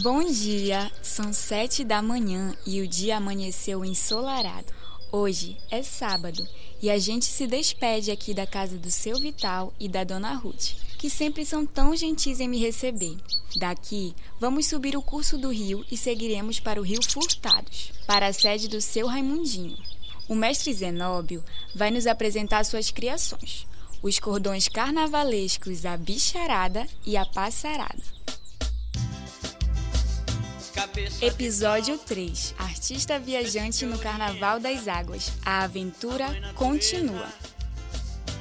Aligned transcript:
Bom 0.00 0.22
dia! 0.22 0.92
São 1.02 1.32
sete 1.32 1.82
da 1.82 2.00
manhã 2.00 2.54
e 2.64 2.80
o 2.80 2.86
dia 2.86 3.16
amanheceu 3.16 3.84
ensolarado. 3.84 4.72
Hoje 5.10 5.56
é 5.72 5.82
sábado 5.82 6.46
e 6.80 6.88
a 6.88 6.96
gente 7.00 7.24
se 7.24 7.48
despede 7.48 8.12
aqui 8.12 8.32
da 8.32 8.46
casa 8.46 8.78
do 8.78 8.92
seu 8.92 9.18
Vital 9.18 9.74
e 9.80 9.88
da 9.88 10.04
dona 10.04 10.34
Ruth, 10.34 10.74
que 10.96 11.10
sempre 11.10 11.44
são 11.44 11.66
tão 11.66 11.96
gentis 11.96 12.38
em 12.38 12.46
me 12.46 12.60
receber. 12.60 13.16
Daqui, 13.56 14.14
vamos 14.38 14.66
subir 14.66 14.96
o 14.96 15.02
curso 15.02 15.36
do 15.36 15.50
rio 15.50 15.84
e 15.90 15.96
seguiremos 15.96 16.60
para 16.60 16.80
o 16.80 16.84
Rio 16.84 17.02
Furtados, 17.02 17.90
para 18.06 18.28
a 18.28 18.32
sede 18.32 18.68
do 18.68 18.80
seu 18.80 19.08
Raimundinho. 19.08 19.76
O 20.28 20.34
mestre 20.36 20.72
Zenóbio 20.72 21.42
vai 21.74 21.90
nos 21.90 22.06
apresentar 22.06 22.64
suas 22.64 22.92
criações, 22.92 23.66
os 24.00 24.20
cordões 24.20 24.68
carnavalescos, 24.68 25.84
a 25.84 25.96
bicharada 25.96 26.86
e 27.04 27.16
a 27.16 27.26
passarada. 27.26 28.17
Episódio 31.20 31.98
3 31.98 32.54
Artista 32.56 33.18
viajante 33.18 33.84
no 33.84 33.98
Carnaval 33.98 34.60
das 34.60 34.86
Águas. 34.86 35.32
A 35.44 35.64
aventura 35.64 36.28
continua. 36.54 37.26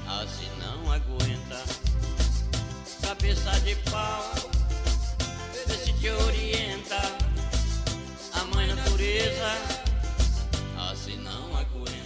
Assim 0.05 0.45
não 0.59 0.91
aguenta. 0.91 1.63
Cabeça 3.01 3.59
de 3.61 3.75
pau, 3.89 4.35
vê 5.65 5.77
se 5.77 5.93
te 5.93 6.11
orienta. 6.11 7.01
A 8.33 8.43
mãe 8.53 8.67
natureza, 8.67 9.57
assim 10.91 11.17
não 11.17 11.57
aguenta. 11.57 11.97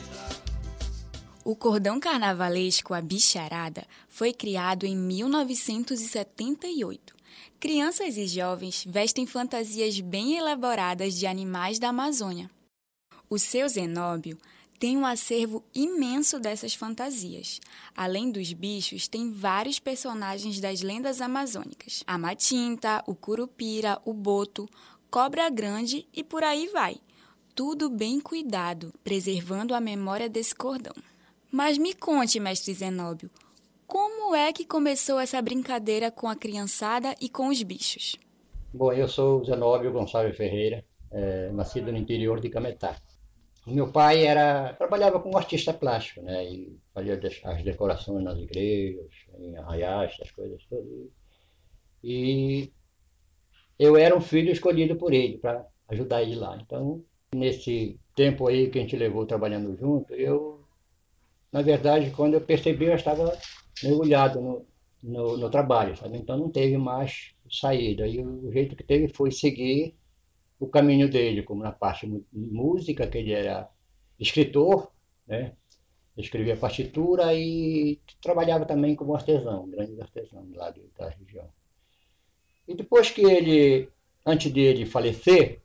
O 1.44 1.58
cordão 1.58 2.00
carnavalesco 2.00 2.94
A 2.94 3.02
Bicharada 3.02 3.86
foi 4.08 4.32
criado 4.32 4.86
em 4.86 4.96
1978 4.96 7.20
Crianças 7.60 8.18
e 8.18 8.28
jovens 8.28 8.84
vestem 8.88 9.26
fantasias 9.26 10.00
bem 10.00 10.38
elaboradas 10.38 11.18
de 11.18 11.28
animais 11.28 11.78
da 11.80 11.90
Amazônia. 11.90 12.50
O 13.30 13.38
seu 13.38 13.68
Zenóbio 13.70 14.38
tem 14.82 14.98
um 14.98 15.06
acervo 15.06 15.64
imenso 15.76 16.40
dessas 16.40 16.74
fantasias. 16.74 17.60
Além 17.96 18.32
dos 18.32 18.52
bichos, 18.52 19.08
tem 19.08 19.32
vários 19.32 19.78
personagens 19.78 20.60
das 20.60 20.82
lendas 20.82 21.22
amazônicas: 21.22 22.04
a 22.08 22.18
matinta, 22.18 23.04
o 23.06 23.14
curupira, 23.14 24.02
o 24.04 24.12
boto, 24.12 24.68
cobra 25.12 25.50
grande 25.52 26.08
e 26.12 26.24
por 26.24 26.44
aí 26.44 26.68
vai. 26.70 26.98
Tudo 27.54 27.92
bem 27.92 28.20
cuidado, 28.20 28.92
preservando 29.04 29.76
a 29.76 29.80
memória 29.80 30.28
desse 30.28 30.56
cordão. 30.56 30.96
Mas 31.52 31.78
me 31.78 31.94
conte, 31.94 32.40
mestre 32.40 32.74
Zenóbio, 32.74 33.30
como 33.92 34.34
é 34.34 34.54
que 34.54 34.64
começou 34.64 35.20
essa 35.20 35.42
brincadeira 35.42 36.10
com 36.10 36.30
a 36.30 36.34
criançada 36.34 37.14
e 37.20 37.28
com 37.28 37.50
os 37.50 37.62
bichos? 37.62 38.16
Bom, 38.74 38.94
eu 38.94 39.06
sou 39.06 39.44
Zenóbio 39.44 39.92
Gonçalves 39.92 40.38
Ferreira, 40.38 40.86
é, 41.12 41.52
nascido 41.52 41.92
no 41.92 41.98
interior 41.98 42.40
de 42.40 42.50
Cametá. 42.50 42.96
O 43.68 43.72
meu 43.72 43.92
pai 43.92 44.26
era 44.26 44.74
trabalhava 44.76 45.20
como 45.20 45.38
artista 45.38 45.74
plástico, 45.74 46.22
né? 46.22 46.46
E 46.46 46.80
fazia 46.94 47.20
as 47.44 47.64
decorações 47.66 48.24
nas 48.24 48.40
igrejas, 48.40 49.12
em 49.38 49.58
arraiais, 49.58 50.14
essas 50.14 50.32
coisas 50.32 50.64
todas. 50.70 51.10
E 52.02 52.72
eu 53.78 53.98
era 53.98 54.16
um 54.16 54.22
filho 54.22 54.54
escolhido 54.54 54.96
por 54.96 55.12
ele 55.12 55.38
para 55.38 55.68
ajudar 55.90 56.22
ele 56.22 56.36
lá. 56.36 56.58
Então, 56.62 57.04
nesse 57.36 58.00
tempo 58.16 58.48
aí 58.48 58.70
que 58.70 58.80
a 58.80 58.82
gente 58.82 58.96
levou 58.96 59.26
trabalhando 59.26 59.76
junto, 59.76 60.14
eu, 60.14 60.64
na 61.52 61.62
verdade, 61.62 62.10
quando 62.12 62.36
eu 62.36 62.42
percebi, 62.42 62.86
eu 62.86 62.96
estava 62.96 63.38
mergulhado 63.84 64.42
no, 64.42 64.66
no, 65.04 65.38
no, 65.38 65.50
trabalho, 65.50 65.96
sabe? 65.96 66.18
Então 66.18 66.38
não 66.38 66.50
teve 66.50 66.78
mais 66.78 67.34
saída. 67.50 68.08
E 68.08 68.24
o 68.24 68.52
jeito 68.52 68.76
que 68.76 68.84
teve 68.84 69.08
foi 69.08 69.32
seguir 69.32 69.96
o 70.60 70.68
caminho 70.68 71.10
dele, 71.10 71.44
como 71.44 71.64
na 71.64 71.72
parte 71.72 72.08
de 72.08 72.24
música, 72.34 73.08
que 73.08 73.18
ele 73.18 73.34
era 73.34 73.70
escritor, 74.20 74.92
né? 75.28 75.54
Escrevia 76.18 76.58
partitura 76.58 77.34
e 77.34 78.00
trabalhava 78.22 78.66
também 78.66 78.96
como 78.96 79.16
artesão, 79.16 79.68
grande 79.70 80.00
artesão 80.00 80.46
lá 80.54 80.74
da 80.98 81.10
região. 81.10 81.50
E 82.68 82.76
depois 82.76 83.10
que 83.10 83.22
ele, 83.22 83.90
antes 84.26 84.52
dele 84.52 84.86
falecer, 84.86 85.61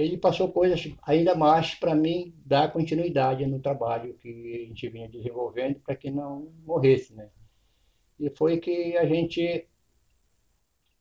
ele 0.00 0.16
passou 0.16 0.50
coisas 0.50 0.92
ainda 1.02 1.34
mais 1.34 1.74
para 1.74 1.94
mim 1.94 2.34
dar 2.44 2.72
continuidade 2.72 3.46
no 3.46 3.60
trabalho 3.60 4.14
que 4.14 4.28
a 4.28 4.68
gente 4.68 4.88
vinha 4.88 5.08
desenvolvendo 5.08 5.80
para 5.80 5.96
que 5.96 6.10
não 6.10 6.52
morresse, 6.64 7.14
né? 7.14 7.30
E 8.18 8.30
foi 8.30 8.58
que 8.58 8.96
a 8.96 9.06
gente 9.06 9.66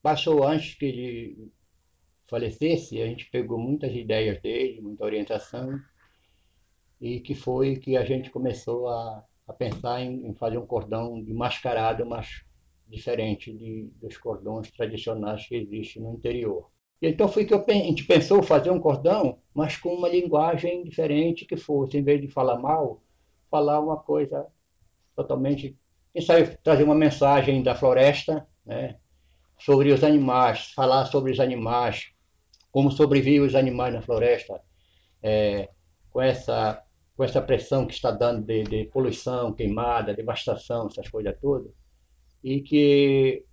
passou 0.02 0.44
antes 0.44 0.76
que 0.76 0.86
ele 0.86 1.52
falecesse, 2.28 3.02
a 3.02 3.08
gente 3.08 3.30
pegou 3.30 3.58
muitas 3.58 3.94
ideias 3.94 4.42
dele, 4.42 4.82
muita 4.82 5.04
orientação, 5.04 5.80
e 7.02 7.20
que 7.20 7.34
foi 7.34 7.78
que 7.78 7.98
a 7.98 8.06
gente 8.06 8.30
começou 8.30 8.88
a, 8.88 9.26
a 9.48 9.54
pensar 9.54 10.02
em, 10.02 10.28
em 10.28 10.34
fazer 10.36 10.58
um 10.58 10.66
cordão 10.66 11.22
de 11.24 11.34
mascarado, 11.34 12.06
mas 12.06 12.44
diferente 12.88 13.54
de, 13.54 13.90
dos 14.02 14.18
cordões 14.18 14.72
tradicionais 14.72 15.48
que 15.48 15.56
existem 15.56 16.02
no 16.02 16.14
interior. 16.14 16.70
Então 17.02 17.30
foi 17.30 17.46
que 17.46 17.54
eu, 17.54 17.64
a 17.66 17.72
gente 17.72 18.04
pensou 18.04 18.44
fazer 18.44 18.72
um 18.72 18.80
cordão, 18.80 19.40
mas 19.54 19.78
com 19.78 19.94
uma 19.94 20.10
linguagem 20.10 20.84
diferente 20.84 21.46
que 21.46 21.56
fosse, 21.56 21.98
em 21.98 22.04
vez 22.04 22.22
de 22.22 22.28
falar 22.28 22.60
mal, 22.60 23.02
falar 23.50 23.80
uma 23.80 23.98
coisa 23.98 24.48
totalmente. 25.16 25.78
Quem 26.12 26.22
sabe 26.22 26.58
trazer 26.64 26.84
uma 26.84 26.96
mensagem 26.96 27.64
da 27.64 27.76
floresta, 27.76 28.46
né, 28.66 28.98
sobre 29.58 29.92
os 29.92 30.04
animais, 30.04 30.72
falar 30.74 31.06
sobre 31.06 31.32
os 31.32 31.40
animais, 31.40 32.12
como 32.72 32.92
sobrevivem 32.92 33.42
os 33.42 33.56
animais 33.56 33.94
na 33.94 34.02
floresta, 34.02 34.62
é, 35.22 35.70
com, 36.12 36.22
essa, 36.22 36.84
com 37.16 37.24
essa 37.24 37.42
pressão 37.42 37.86
que 37.86 37.94
está 37.94 38.12
dando 38.12 38.46
de, 38.46 38.64
de 38.64 38.86
poluição, 38.86 39.54
queimada, 39.54 40.14
devastação, 40.14 40.88
essas 40.88 41.10
coisas 41.10 41.36
todas, 41.40 41.72
e 42.44 42.62
que 42.62 43.46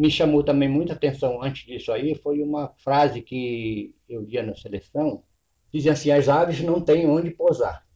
me 0.00 0.10
chamou 0.10 0.42
também 0.42 0.66
muita 0.66 0.94
atenção 0.94 1.42
antes 1.42 1.66
disso 1.66 1.92
aí 1.92 2.14
foi 2.14 2.40
uma 2.40 2.72
frase 2.78 3.20
que 3.20 3.94
eu 4.08 4.24
via 4.24 4.42
na 4.42 4.56
seleção, 4.56 5.22
dizia 5.70 5.92
assim, 5.92 6.10
as 6.10 6.26
aves 6.26 6.62
não 6.62 6.80
têm 6.80 7.06
onde 7.06 7.30
pousar. 7.30 7.86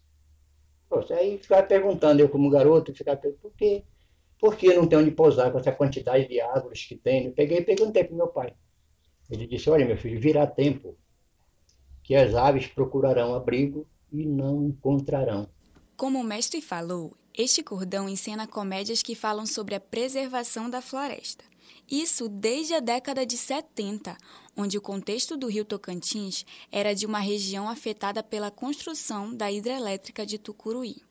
Poxa, 0.87 1.15
aí 1.15 1.39
ficava 1.39 1.63
perguntando, 1.63 2.21
eu 2.21 2.29
como 2.29 2.51
garoto, 2.51 2.95
ficava 2.95 3.17
perguntando, 3.17 3.41
por 3.41 3.57
quê? 3.57 3.85
Por 4.39 4.55
que 4.55 4.75
não 4.75 4.87
tem 4.87 4.99
onde 4.99 5.13
pousar 5.13 5.51
com 5.51 5.59
essa 5.59 5.73
quantidade 5.73 6.29
de 6.29 6.43
árvores 6.43 6.85
que 6.85 6.95
tem? 6.95 7.25
Eu 7.25 7.33
peguei 7.33 7.61
e 7.61 7.65
perguntei 7.65 8.05
para 8.05 8.15
meu 8.15 8.29
pai. 8.29 8.53
Ele 9.31 9.47
disse, 9.47 9.71
olha 9.71 9.87
meu 9.87 9.97
filho, 9.97 10.21
virá 10.21 10.47
tempo 10.47 10.99
que 12.03 12.15
as 12.15 12.35
aves 12.35 12.67
procurarão 12.67 13.35
abrigo 13.35 13.89
e 14.13 14.27
não 14.27 14.63
encontrarão. 14.63 15.49
Como 15.97 16.21
o 16.21 16.25
mestre 16.25 16.61
falou, 16.61 17.17
este 17.33 17.63
cordão 17.63 18.11
encena 18.11 18.47
comédias 18.47 19.03
que 19.03 19.15
falam 19.15 19.47
sobre 19.47 19.75
a 19.75 19.81
preservação 19.81 20.69
da 20.69 20.83
floresta. 20.83 21.54
Isso 21.91 22.29
desde 22.29 22.75
a 22.75 22.81
década 22.81 23.27
de 23.27 23.37
70, 23.37 24.17
onde 24.57 24.79
o 24.79 24.83
contexto 24.83 25.37
do 25.37 25.47
rio 25.47 25.65
Tocantins 25.65 26.47
era 26.73 26.95
de 26.95 27.07
uma 27.07 27.19
região 27.19 27.69
afetada 27.69 28.23
pela 28.23 28.51
construção 28.51 29.35
da 29.35 29.51
hidrelétrica 29.51 30.25
de 30.25 30.39
Tucuruí. 30.39 31.03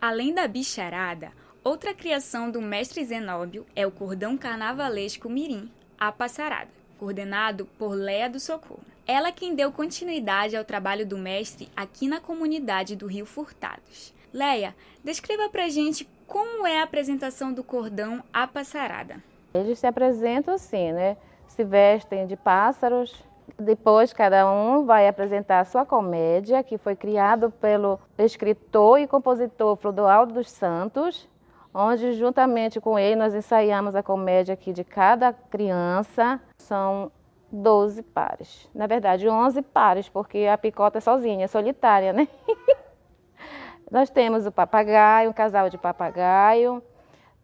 Além 0.00 0.34
da 0.34 0.46
bicharada, 0.46 1.32
outra 1.62 1.94
criação 1.94 2.50
do 2.50 2.60
mestre 2.60 3.04
Zenóbio 3.04 3.66
é 3.74 3.86
o 3.86 3.90
cordão 3.90 4.36
carnavalesco 4.36 5.30
Mirim, 5.30 5.70
a 5.98 6.12
Passarada, 6.12 6.70
coordenado 6.98 7.66
por 7.78 7.94
Léa 7.94 8.28
do 8.28 8.38
Socorro. 8.38 8.84
Ela 9.06 9.32
quem 9.32 9.54
deu 9.54 9.72
continuidade 9.72 10.56
ao 10.56 10.64
trabalho 10.64 11.06
do 11.06 11.16
mestre 11.16 11.68
aqui 11.76 12.08
na 12.08 12.20
comunidade 12.20 12.96
do 12.96 13.06
Rio 13.06 13.24
Furtados. 13.24 14.12
Leia, 14.32 14.74
descreva 15.02 15.48
pra 15.48 15.68
gente 15.68 16.08
como 16.26 16.66
é 16.66 16.80
a 16.80 16.84
apresentação 16.84 17.52
do 17.52 17.62
cordão 17.62 18.24
A 18.32 18.46
Passarada. 18.46 19.22
Eles 19.54 19.78
se 19.78 19.86
apresentam 19.86 20.54
assim, 20.54 20.90
né? 20.90 21.16
Se 21.46 21.62
vestem 21.62 22.26
de 22.26 22.36
pássaros. 22.36 23.24
Depois, 23.56 24.12
cada 24.12 24.50
um 24.50 24.84
vai 24.84 25.06
apresentar 25.06 25.60
a 25.60 25.64
sua 25.64 25.86
comédia, 25.86 26.60
que 26.64 26.76
foi 26.76 26.96
criado 26.96 27.52
pelo 27.52 28.00
escritor 28.18 28.98
e 28.98 29.06
compositor 29.06 29.76
Flodoaldo 29.76 30.34
dos 30.34 30.50
Santos, 30.50 31.28
onde, 31.72 32.14
juntamente 32.14 32.80
com 32.80 32.98
ele, 32.98 33.14
nós 33.14 33.32
ensaiamos 33.32 33.94
a 33.94 34.02
comédia 34.02 34.54
aqui 34.54 34.72
de 34.72 34.82
cada 34.82 35.32
criança. 35.32 36.40
São 36.58 37.12
12 37.52 38.02
pares. 38.02 38.68
Na 38.74 38.88
verdade, 38.88 39.28
11 39.28 39.62
pares, 39.62 40.08
porque 40.08 40.48
a 40.52 40.58
picota 40.58 40.98
é 40.98 41.00
sozinha, 41.00 41.44
é 41.44 41.48
solitária, 41.48 42.12
né? 42.12 42.26
nós 43.88 44.10
temos 44.10 44.46
o 44.46 44.50
papagaio, 44.50 45.30
um 45.30 45.32
casal 45.32 45.70
de 45.70 45.78
papagaio, 45.78 46.82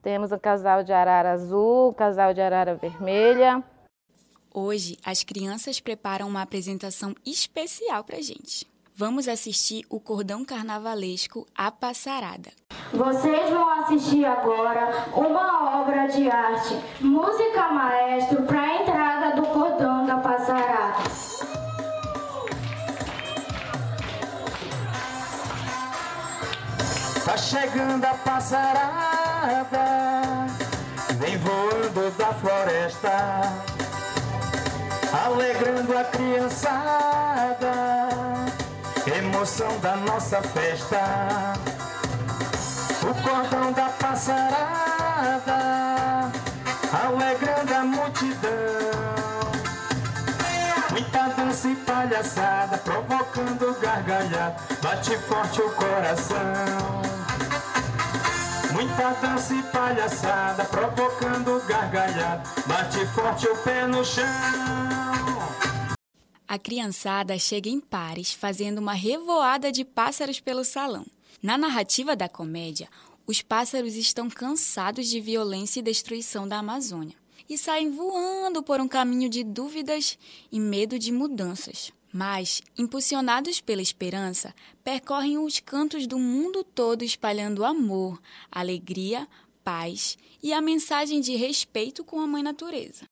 temos 0.03 0.33
um 0.33 0.39
casal 0.39 0.83
de 0.83 0.93
arara 0.93 1.33
azul, 1.33 1.91
um 1.91 1.93
casal 1.93 2.33
de 2.33 2.41
arara 2.41 2.75
vermelha. 2.75 3.63
Hoje, 4.53 4.97
as 5.05 5.23
crianças 5.23 5.79
preparam 5.79 6.27
uma 6.27 6.43
apresentação 6.43 7.15
especial 7.25 8.03
para 8.03 8.21
gente. 8.21 8.67
Vamos 8.95 9.29
assistir 9.29 9.85
o 9.89 10.01
cordão 10.01 10.45
carnavalesco 10.45 11.47
A 11.55 11.71
Passarada. 11.71 12.51
Vocês 12.93 13.51
vão 13.51 13.69
assistir 13.81 14.25
agora 14.25 15.07
uma 15.15 15.81
obra 15.83 16.07
de 16.07 16.29
arte, 16.29 16.75
música 17.01 17.69
maestro, 17.69 18.43
para 18.43 18.61
a 18.61 18.83
entrada 18.83 19.37
do 19.41 19.47
cordão 19.49 20.07
da 20.07 20.17
Passarada. 20.19 21.05
Tá 27.25 27.37
chegando 27.37 28.05
a 28.05 28.15
passarada 28.15 29.10
vem 31.19 31.39
voando 31.39 32.11
da 32.19 32.33
floresta, 32.35 33.41
alegrando 35.25 35.97
a 35.97 36.05
criançada, 36.05 37.73
emoção 39.07 39.79
da 39.81 39.97
nossa 39.97 40.43
festa. 40.43 41.55
O 43.03 43.15
cordão 43.23 43.73
da 43.73 43.89
passarada, 43.99 45.61
alegrando 46.93 47.75
a 47.75 47.85
multidão. 47.85 48.51
Muita 50.91 51.29
dança 51.29 51.69
e 51.69 51.77
palhaçada, 51.77 52.77
provocando 52.79 53.75
gargalhada, 53.81 54.57
bate 54.83 55.17
forte 55.17 55.63
o 55.63 55.71
coração. 55.71 57.20
Muita 58.81 59.13
dança 59.21 59.55
e 59.55 59.63
palhaçada, 59.65 60.65
provocando 60.65 61.63
gargalhada, 61.67 62.43
bate 62.67 63.05
forte 63.15 63.47
o 63.47 63.55
pé 63.63 63.87
no 63.87 64.03
chão. 64.03 64.25
A 66.49 66.59
criançada 66.59 67.39
chega 67.39 67.69
em 67.69 67.79
pares, 67.79 68.33
fazendo 68.33 68.79
uma 68.79 68.95
revoada 68.95 69.71
de 69.71 69.85
pássaros 69.85 70.41
pelo 70.41 70.65
salão. 70.65 71.05
Na 71.43 71.59
narrativa 71.59 72.17
da 72.17 72.27
comédia, 72.27 72.89
os 73.27 73.43
pássaros 73.43 73.97
estão 73.97 74.31
cansados 74.31 75.09
de 75.09 75.21
violência 75.21 75.81
e 75.81 75.83
destruição 75.83 76.49
da 76.49 76.57
Amazônia 76.57 77.17
e 77.51 77.59
saem 77.59 77.91
voando 77.91 78.63
por 78.63 78.81
um 78.81 78.89
caminho 78.89 79.29
de 79.29 79.45
dúvidas 79.45 80.19
e 80.51 80.59
medo 80.59 80.99
de 80.99 81.13
mudanças. 81.13 81.93
Mas, 82.13 82.61
impulsionados 82.77 83.61
pela 83.61 83.83
esperança, 83.83 84.55
percorrem 84.83 85.39
os 85.39 85.61
cantos 85.61 86.07
do 86.07 86.19
mundo 86.19 86.65
todo 86.65 87.05
espalhando 87.05 87.65
amor, 87.65 88.21
alegria, 88.51 89.29
paz 89.63 90.19
e 90.43 90.53
a 90.53 90.61
mensagem 90.61 91.21
de 91.21 91.37
respeito 91.37 92.05
com 92.05 92.21
a 92.21 92.27
Mãe 92.27 92.43
Natureza. 92.43 93.05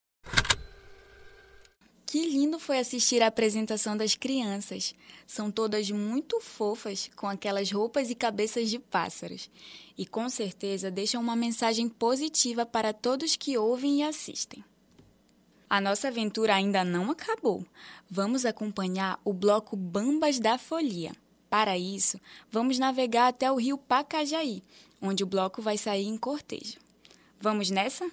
Que 2.05 2.25
lindo 2.25 2.59
foi 2.59 2.79
assistir 2.79 3.23
a 3.23 3.27
apresentação 3.27 3.95
das 3.95 4.15
crianças. 4.15 4.95
São 5.27 5.51
todas 5.51 5.91
muito 5.91 6.41
fofas, 6.41 7.11
com 7.15 7.29
aquelas 7.29 7.71
roupas 7.71 8.09
e 8.09 8.15
cabeças 8.15 8.71
de 8.71 8.79
pássaros. 8.79 9.51
E 9.97 10.07
com 10.07 10.27
certeza 10.31 10.91
deixam 10.91 11.21
uma 11.21 11.37
mensagem 11.37 11.87
positiva 11.87 12.65
para 12.65 12.95
todos 12.95 13.37
que 13.37 13.59
ouvem 13.59 14.01
e 14.01 14.03
assistem. 14.05 14.65
A 15.71 15.83
nossa 15.83 16.09
aventura 16.09 16.55
ainda 16.55 16.83
não 16.83 17.11
acabou. 17.11 17.63
Vamos 18.11 18.47
acompanhar 18.47 19.21
o 19.23 19.35
bloco 19.35 19.77
Bambas 19.77 20.41
da 20.41 20.57
Folia. 20.57 21.13
Para 21.51 21.77
isso, 21.77 22.19
vamos 22.51 22.79
navegar 22.79 23.29
até 23.29 23.53
o 23.53 23.57
rio 23.57 23.77
Pacajaí, 23.77 24.63
onde 25.01 25.23
o 25.23 25.27
bloco 25.27 25.61
vai 25.61 25.77
sair 25.77 26.07
em 26.07 26.17
cortejo. 26.17 26.79
Vamos 27.39 27.71
nessa? 27.71 28.11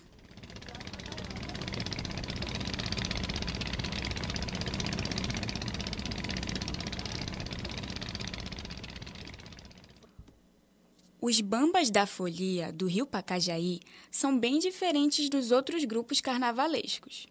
Os 11.21 11.41
bambas 11.41 11.89
da 11.89 12.05
folia 12.05 12.71
do 12.71 12.85
Rio 12.85 13.07
Pacajaí 13.07 13.79
são 14.11 14.37
bem 14.37 14.59
diferentes 14.59 15.27
dos 15.27 15.49
outros 15.49 15.83
grupos 15.83 16.21
carnavalescos. 16.21 17.25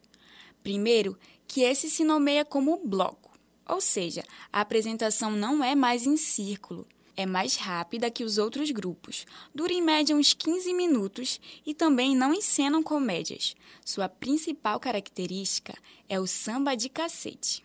Primeiro, 0.65 1.17
que 1.47 1.61
esse 1.61 1.91
se 1.91 2.03
nomeia 2.03 2.43
como 2.43 2.81
bloco, 2.83 3.31
ou 3.69 3.83
seja, 3.83 4.25
a 4.51 4.63
apresentação 4.63 5.31
não 5.31 5.63
é 5.63 5.75
mais 5.75 6.07
em 6.07 6.17
círculo, 6.17 6.87
é 7.15 7.27
mais 7.27 7.57
rápida 7.57 8.11
que 8.11 8.25
os 8.25 8.39
outros 8.39 8.71
grupos, 8.71 9.27
dura 9.55 9.75
em 9.75 9.83
média 9.83 10.17
uns 10.17 10.33
15 10.33 10.73
minutos 10.73 11.39
e 11.67 11.75
também 11.75 12.17
não 12.17 12.33
encenam 12.33 12.83
comédias. 12.83 13.55
Sua 13.85 14.09
principal 14.09 14.81
característica 14.81 15.75
é 16.09 16.19
o 16.19 16.27
samba 16.27 16.75
de 16.75 16.89
cacete. 16.89 17.63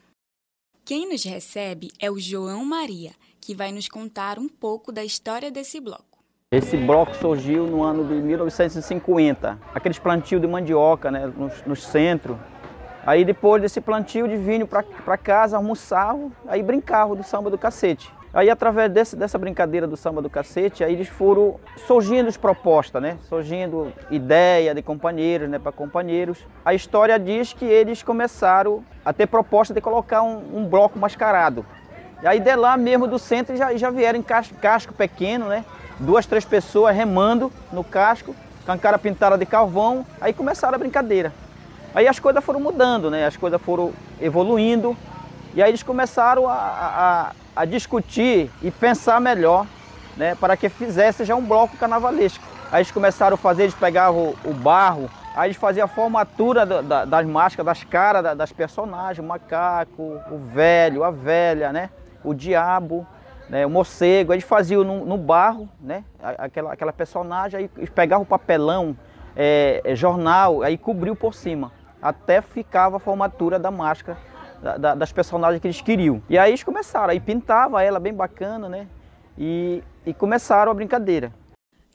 Quem 0.84 1.08
nos 1.10 1.24
recebe 1.24 1.90
é 2.00 2.12
o 2.12 2.20
João 2.20 2.66
Maria, 2.66 3.14
que 3.40 3.56
vai 3.56 3.72
nos 3.72 3.88
contar 3.88 4.38
um 4.38 4.50
pouco 4.50 4.92
da 4.92 5.06
história 5.06 5.50
desse 5.50 5.80
bloco. 5.80 6.20
Esse 6.52 6.76
bloco 6.76 7.16
surgiu 7.16 7.66
no 7.66 7.82
ano 7.82 8.06
de 8.06 8.16
1950, 8.16 9.58
aqueles 9.74 10.00
plantios 10.00 10.42
de 10.42 10.48
mandioca 10.48 11.10
né, 11.10 11.28
no, 11.28 11.50
no 11.66 11.76
centro. 11.78 12.38
Aí 13.10 13.26
depois 13.26 13.60
desse 13.60 13.82
plantio 13.82 14.28
de 14.28 14.38
vinho 14.38 14.68
para 14.68 15.18
casa, 15.18 15.58
almoçavam, 15.58 16.32
aí 16.48 16.62
brincavam 16.62 17.16
do 17.16 17.24
samba 17.24 17.50
do 17.50 17.58
cacete. 17.58 18.14
Aí 18.32 18.52
através 18.52 18.92
desse, 18.92 19.16
dessa 19.16 19.36
brincadeira 19.36 19.88
do 19.88 19.98
samba 19.98 20.22
do 20.22 20.30
cacete, 20.30 20.84
aí 20.84 20.94
eles 20.94 21.08
foram 21.08 21.56
surgindo 21.88 22.32
propostas, 22.38 23.02
né? 23.02 23.18
Surgindo 23.24 23.92
ideia 24.12 24.76
de 24.76 24.84
companheiros, 24.84 25.50
né, 25.50 25.58
para 25.58 25.72
companheiros. 25.72 26.46
A 26.64 26.76
história 26.76 27.18
diz 27.18 27.52
que 27.52 27.66
eles 27.66 28.04
começaram 28.04 28.84
a 29.04 29.12
ter 29.12 29.26
proposta 29.26 29.74
de 29.74 29.82
colocar 29.82 30.22
um, 30.22 30.60
um 30.60 30.66
bloco 30.68 31.00
mascarado. 31.00 31.66
E 32.22 32.28
aí 32.28 32.40
de 32.40 32.56
lá 32.56 32.78
mesmo 32.78 33.08
do 33.08 33.18
centro 33.18 33.58
já, 33.58 33.76
já 33.76 33.90
vieram 33.90 34.20
em 34.20 34.22
casco, 34.22 34.54
casco 34.62 34.94
pequeno, 34.94 35.48
né? 35.48 35.66
duas, 36.00 36.28
três 36.28 36.46
pessoas 36.46 36.96
remando 36.96 37.52
no 37.74 37.84
casco, 37.84 38.36
com 38.68 38.72
a 38.72 38.78
cara 38.78 39.00
pintada 39.00 39.36
de 39.36 39.48
carvão, 39.48 40.06
aí 40.22 40.32
começaram 40.32 40.76
a 40.76 40.78
brincadeira. 40.78 41.34
Aí 41.94 42.08
as 42.08 42.20
coisas 42.20 42.44
foram 42.44 42.60
mudando, 42.60 43.10
né? 43.10 43.26
as 43.26 43.36
coisas 43.36 43.62
foram 43.62 43.92
evoluindo, 44.22 44.96
e 45.54 45.64
aí 45.64 45.72
eles 45.72 45.84
começaram 45.84 46.48
a, 46.48 46.54
a, 46.54 47.32
a 47.56 47.66
discutir 47.66 48.52
e 48.62 48.70
pensar 48.70 49.20
melhor 49.20 49.66
né? 50.16 50.36
para 50.36 50.56
que 50.56 50.70
fizesse 50.70 51.26
já 51.26 51.36
um 51.36 51.44
bloco 51.44 51.78
carnavalesco. 51.78 52.44
Aí 52.72 52.80
eles 52.80 52.92
começaram 52.92 53.34
a 53.34 53.38
fazer, 53.38 53.64
eles 53.64 53.76
pegavam 53.76 54.36
o, 54.46 54.52
o 54.52 54.54
barro, 54.54 55.10
aí 55.36 55.48
eles 55.48 55.58
faziam 55.58 55.86
a 55.86 55.88
formatura 55.88 56.66
da, 56.66 56.82
da, 56.82 57.06
das 57.06 57.26
máscaras, 57.26 57.66
das 57.66 57.84
caras 57.84 58.38
das 58.38 58.52
personagens, 58.52 59.20
o 59.20 59.28
macaco, 59.28 60.22
o 60.30 60.38
velho, 60.38 61.04
a 61.04 61.10
velha, 61.10 61.74
né? 61.74 61.90
o 62.24 62.34
diabo 62.34 63.08
né, 63.50 63.66
o 63.66 63.70
morcego, 63.70 64.32
eles 64.32 64.46
faziam 64.46 64.84
no, 64.84 65.04
no, 65.04 65.18
barro, 65.18 65.68
né, 65.82 66.04
aquela, 66.22 66.72
aquela 66.72 66.94
personagem, 66.94 67.70
aí 67.78 67.88
pegavam 67.88 68.24
o 68.24 68.26
papelão, 68.26 68.96
é, 69.36 69.82
é, 69.84 69.96
jornal, 69.96 70.62
aí 70.62 70.78
cobriu 70.78 71.16
por 71.16 71.34
cima, 71.34 71.72
até 72.02 72.42
ficava 72.42 72.98
a 72.98 73.00
formatura 73.00 73.60
da 73.60 73.72
máscara 73.72 74.18
da, 74.62 74.78
da, 74.78 74.96
das 74.96 75.12
personagens 75.12 75.62
que 75.62 75.68
eles 75.68 75.82
queriam. 75.82 76.22
E 76.30 76.38
aí 76.38 76.52
eles 76.52 76.64
começaram, 76.64 77.12
aí 77.12 77.20
pintava 77.20 77.84
ela 77.84 78.00
bem 78.00 78.14
bacana, 78.14 78.68
né, 78.70 78.88
e, 79.38 79.84
e 80.06 80.14
começaram 80.14 80.72
a 80.72 80.76
brincadeira. 80.76 81.34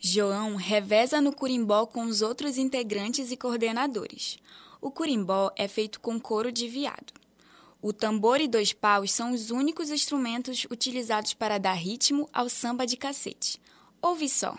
João 0.01 0.57
reveza 0.57 1.21
no 1.21 1.33
curimbó 1.33 1.87
com 1.87 2.03
os 2.03 2.21
outros 2.21 2.59
integrantes 2.59 3.31
e 3.31 3.37
coordenadores. 3.37 4.39
O 4.81 4.91
curimbó 4.91 5.51
é 5.57 5.67
feito 5.67 6.01
com 6.01 6.21
couro 6.21 6.53
de 6.53 6.69
viado. 6.69 7.13
O 7.81 7.93
tambor 7.93 8.41
e 8.41 8.49
dois 8.49 8.73
paus 8.73 9.13
são 9.13 9.33
os 9.33 9.51
únicos 9.51 9.91
instrumentos 9.91 10.67
utilizados 10.71 11.35
para 11.35 11.59
dar 11.59 11.75
ritmo 11.75 12.29
ao 12.33 12.49
samba 12.49 12.87
de 12.87 12.97
cacete. 12.97 13.61
Ouve 14.03 14.29
só. 14.29 14.57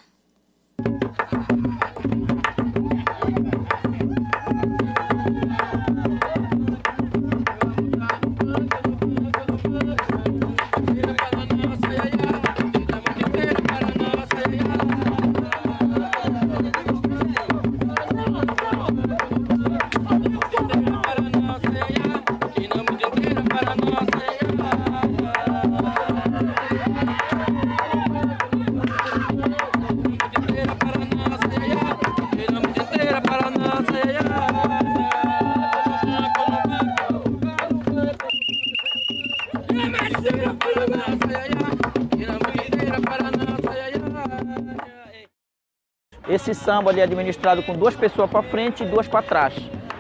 Esse 46.36 46.54
samba 46.54 46.92
ali 46.92 47.00
é 47.00 47.04
administrado 47.04 47.64
com 47.64 47.72
duas 47.72 47.96
pessoas 47.96 48.30
para 48.30 48.44
frente 48.44 48.84
e 48.84 48.86
duas 48.86 49.08
para 49.08 49.22
trás. 49.22 49.56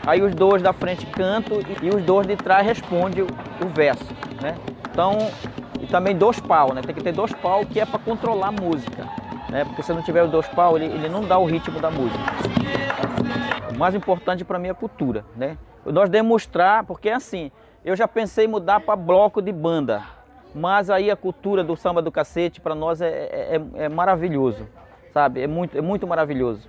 Aí 0.05 0.21
os 0.21 0.35
dois 0.35 0.61
da 0.61 0.73
frente 0.73 1.05
cantam 1.05 1.59
e 1.81 1.87
os 1.87 2.03
dois 2.03 2.27
de 2.27 2.35
trás 2.35 2.67
respondem 2.67 3.23
o, 3.23 3.67
verso, 3.73 4.03
né? 4.41 4.57
Então, 4.91 5.17
e 5.79 5.87
também 5.87 6.13
dois 6.13 6.37
pau, 6.41 6.73
né? 6.73 6.81
Tem 6.81 6.93
que 6.93 7.01
ter 7.01 7.13
dois 7.13 7.31
pau 7.31 7.65
que 7.65 7.79
é 7.79 7.85
para 7.85 7.99
controlar 7.99 8.49
a 8.49 8.51
música, 8.51 9.07
né? 9.49 9.63
Porque 9.63 9.81
se 9.81 9.93
não 9.93 10.01
tiver 10.01 10.23
os 10.23 10.29
dois 10.29 10.45
pau, 10.49 10.75
ele, 10.75 10.87
ele 10.87 11.07
não 11.07 11.23
dá 11.23 11.37
o 11.37 11.45
ritmo 11.45 11.79
da 11.79 11.89
música. 11.89 12.19
O 13.73 13.77
mais 13.79 13.95
importante 13.95 14.43
para 14.43 14.59
mim 14.59 14.67
é 14.67 14.71
a 14.71 14.75
cultura, 14.75 15.23
né? 15.37 15.57
Nós 15.85 16.09
demonstrar, 16.09 16.83
porque 16.83 17.09
assim, 17.09 17.49
eu 17.85 17.95
já 17.95 18.09
pensei 18.09 18.43
em 18.43 18.49
mudar 18.49 18.81
para 18.81 18.97
bloco 18.97 19.41
de 19.41 19.53
banda, 19.53 20.03
Mas 20.53 20.89
aí 20.89 21.09
a 21.09 21.15
cultura 21.15 21.63
do 21.63 21.77
samba 21.77 22.01
do 22.01 22.11
cacete 22.11 22.59
para 22.59 22.75
nós 22.75 22.99
é, 22.99 23.07
é, 23.07 23.61
é, 23.77 23.83
é 23.85 23.89
maravilhoso, 23.89 24.67
sabe? 25.15 25.39
É 25.39 25.47
muito, 25.47 25.77
é 25.77 25.81
muito 25.81 26.05
maravilhoso. 26.05 26.67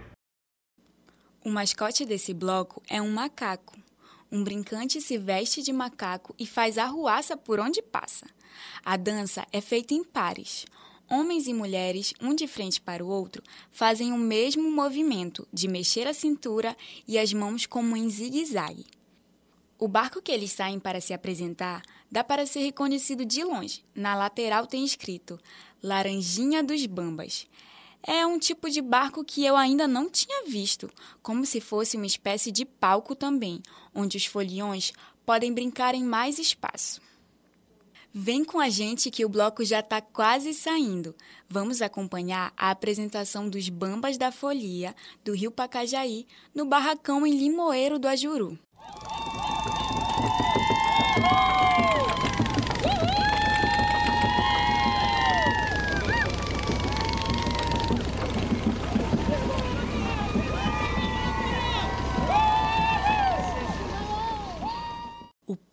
O 1.45 1.51
mascote 1.51 2.05
desse 2.05 2.33
bloco 2.33 2.81
é 2.89 3.03
um 3.03 3.11
macaco. 3.11 3.77
Um 4.31 4.45
brincante 4.45 5.01
se 5.01 5.19
veste 5.19 5.63
de 5.63 5.73
macaco 5.73 6.33
e 6.39 6.47
faz 6.47 6.79
arruaça 6.79 7.37
por 7.37 7.59
onde 7.59 7.83
passa. 7.83 8.27
A 8.85 8.97
dança 8.97 9.45
é 9.53 9.61
feita 9.61 9.95
em 9.95 10.05
pares. 10.05 10.65
Homens 11.11 11.49
e 11.49 11.55
mulheres, 11.55 12.15
um 12.21 12.35
de 12.35 12.47
frente 12.47 12.81
para 12.81 13.05
o 13.05 13.09
outro, 13.09 13.43
fazem 13.71 14.13
o 14.13 14.19
mesmo 14.19 14.71
movimento 14.71 15.47
de 15.53 15.69
mexer 15.69 16.07
a 16.07 16.15
cintura 16.15 16.77
e 17.07 17.19
as 17.19 17.33
mãos 17.33 17.67
como 17.67 17.97
em 17.97 18.09
zigue-zague. 18.09 18.87
O 19.79 19.89
barco 19.89 20.23
que 20.23 20.33
eles 20.33 20.53
saem 20.53 20.81
para 20.81 21.01
se 21.01 21.13
apresentar 21.13 21.83
dá 22.11 22.25
para 22.25 22.47
ser 22.47 22.61
reconhecido 22.61 23.25
de 23.25 23.45
longe. 23.45 23.85
Na 23.95 24.15
lateral 24.15 24.67
tem 24.67 24.85
escrito 24.85 25.39
Laranjinha 25.83 26.63
dos 26.63 26.87
Bambas. 26.87 27.47
É 28.09 28.25
um 28.25 28.39
tipo 28.39 28.71
de 28.71 28.81
barco 28.81 29.25
que 29.25 29.45
eu 29.45 29.57
ainda 29.57 29.89
não 29.89 30.09
tinha 30.09 30.45
visto, 30.47 30.89
como 31.21 31.45
se 31.45 31.61
fosse 31.61 31.97
uma 31.97 32.07
espécie 32.07 32.53
de 32.53 32.65
palco 32.65 33.17
também, 33.17 33.61
onde 33.93 34.17
os 34.17 34.25
foliões 34.25 34.93
podem 35.25 35.53
brincar 35.53 35.93
em 35.93 36.05
mais 36.05 36.39
espaço. 36.39 37.01
Vem 38.15 38.45
com 38.45 38.61
a 38.61 38.69
gente 38.69 39.11
que 39.11 39.25
o 39.25 39.29
bloco 39.29 39.65
já 39.65 39.81
está 39.81 40.01
quase 40.01 40.55
saindo. 40.55 41.17
Vamos 41.49 41.83
acompanhar 41.83 42.53
a 42.57 42.71
apresentação 42.71 43.49
dos 43.51 43.69
Bambas 43.69 44.17
da 44.17 44.31
Folia 44.31 44.95
do 45.25 45.35
Rio 45.35 45.51
Pacajaí 45.51 46.29
no 46.55 46.65
barracão 46.65 47.27
em 47.27 47.37
Limoeiro 47.37 47.99
do 47.99 48.07
Ajuru. 48.07 48.57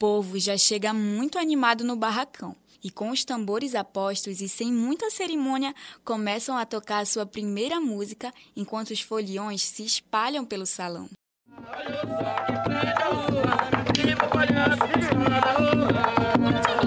Povo 0.04 0.38
já 0.38 0.58
chega 0.58 0.94
muito 0.94 1.40
animado 1.40 1.86
no 1.86 1.96
barracão 1.96 2.54
e, 2.84 2.92
com 2.92 3.10
os 3.10 3.24
tambores 3.24 3.74
apostos 3.74 4.42
e 4.42 4.50
sem 4.50 4.70
muita 4.70 5.10
cerimônia, 5.10 5.74
começam 6.04 6.58
a 6.58 6.66
tocar 6.66 7.00
a 7.00 7.06
sua 7.06 7.26
primeira 7.26 7.80
música 7.80 8.30
enquanto 8.54 8.90
os 8.90 9.00
foliões 9.00 9.62
se 9.62 9.86
espalham 9.86 10.44
pelo 10.44 10.66
salão. 10.66 11.08
Mesmo 14.98 15.24
a 16.78 16.83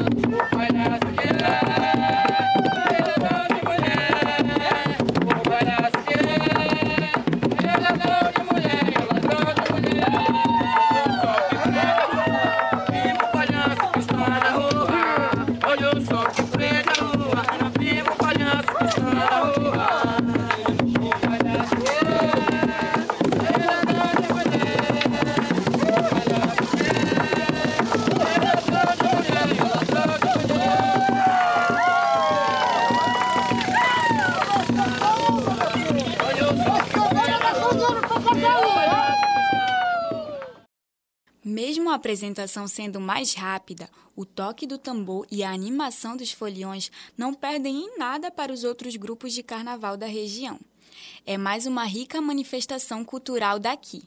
了。 19.71 20.03
apresentação 42.07 42.69
sendo 42.69 43.01
mais 43.01 43.35
rápida, 43.35 43.91
o 44.15 44.25
toque 44.25 44.65
do 44.65 44.79
tambor 44.79 45.27
e 45.29 45.43
a 45.43 45.51
animação 45.51 46.17
dos 46.17 46.31
foliões 46.31 46.89
não 47.19 47.35
perdem 47.35 47.79
em 47.79 47.99
nada 47.99 48.31
para 48.31 48.53
os 48.53 48.63
outros 48.63 48.95
grupos 48.95 49.33
de 49.33 49.43
carnaval 49.43 49.97
da 49.97 50.07
região. 50.07 50.61
É 51.27 51.37
mais 51.37 51.67
uma 51.67 51.85
rica 51.85 52.21
manifestação 52.21 53.05
cultural 53.05 53.59
daqui. 53.59 54.05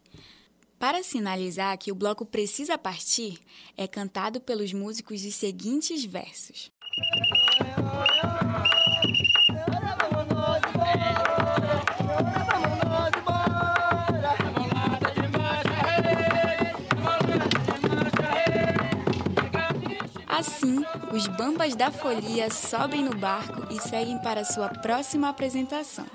Para 0.79 1.03
sinalizar 1.03 1.77
que 1.77 1.91
o 1.91 1.95
bloco 1.95 2.25
precisa 2.25 2.77
partir, 2.77 3.37
é 3.75 3.85
cantado 3.85 4.39
pelos 4.39 4.71
músicos 4.71 5.25
os 5.25 5.35
seguintes 5.35 6.05
versos. 6.05 6.71
Assim, 20.39 20.85
os 21.11 21.27
Bambas 21.27 21.75
da 21.75 21.91
Folia 21.91 22.49
sobem 22.49 23.03
no 23.03 23.13
barco 23.13 23.67
e 23.73 23.77
seguem 23.77 24.17
para 24.19 24.45
sua 24.45 24.69
próxima 24.69 25.27
apresentação. 25.27 26.05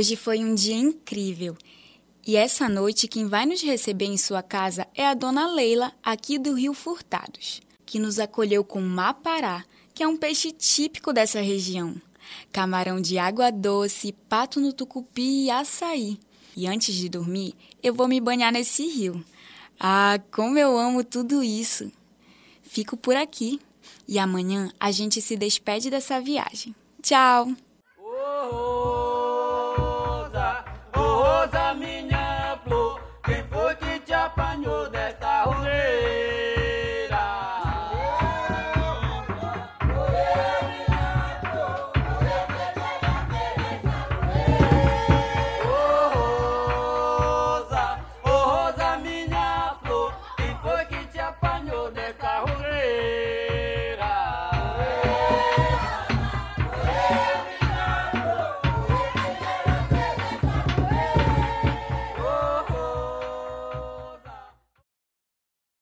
Hoje 0.00 0.16
foi 0.16 0.42
um 0.42 0.54
dia 0.54 0.76
incrível. 0.76 1.54
E 2.26 2.34
essa 2.34 2.70
noite 2.70 3.06
quem 3.06 3.26
vai 3.26 3.44
nos 3.44 3.60
receber 3.60 4.06
em 4.06 4.16
sua 4.16 4.42
casa 4.42 4.86
é 4.94 5.06
a 5.06 5.12
dona 5.12 5.46
Leila, 5.52 5.92
aqui 6.02 6.38
do 6.38 6.54
Rio 6.54 6.72
Furtados, 6.72 7.60
que 7.84 7.98
nos 7.98 8.18
acolheu 8.18 8.64
com 8.64 8.80
mapará, 8.80 9.62
que 9.92 10.02
é 10.02 10.08
um 10.08 10.16
peixe 10.16 10.52
típico 10.52 11.12
dessa 11.12 11.42
região. 11.42 12.00
Camarão 12.50 12.98
de 12.98 13.18
água 13.18 13.52
doce, 13.52 14.14
pato 14.26 14.58
no 14.58 14.72
tucupi 14.72 15.44
e 15.44 15.50
açaí. 15.50 16.18
E 16.56 16.66
antes 16.66 16.94
de 16.94 17.10
dormir, 17.10 17.52
eu 17.82 17.92
vou 17.92 18.08
me 18.08 18.22
banhar 18.22 18.50
nesse 18.50 18.86
rio. 18.86 19.22
Ah, 19.78 20.18
como 20.30 20.56
eu 20.56 20.78
amo 20.78 21.04
tudo 21.04 21.42
isso! 21.42 21.92
Fico 22.62 22.96
por 22.96 23.16
aqui 23.16 23.60
e 24.08 24.18
amanhã 24.18 24.72
a 24.80 24.90
gente 24.90 25.20
se 25.20 25.36
despede 25.36 25.90
dessa 25.90 26.18
viagem. 26.22 26.74
Tchau! 27.02 27.54
Oh, 27.98 28.50
oh. 28.50 28.69